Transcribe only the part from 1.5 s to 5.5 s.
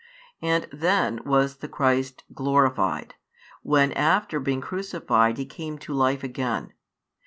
the Christ glorified, when after being crucified He